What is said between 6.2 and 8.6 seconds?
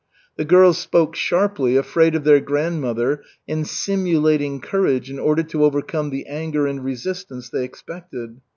anger and resistance they expected.